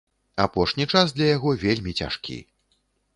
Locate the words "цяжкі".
1.99-2.39